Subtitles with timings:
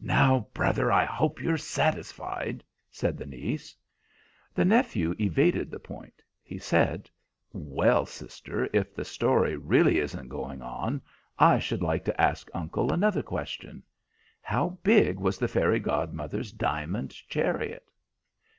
[0.00, 3.76] "Now, brother, I hope you're satisfied!" said the niece.
[4.54, 6.22] The nephew evaded the point.
[6.42, 7.10] He said:
[7.52, 11.02] "Well, sister, if the story really isn't going on,
[11.38, 13.82] I should like to ask uncle another question.
[14.40, 17.86] How big was the fairy godmother's diamond chariot?"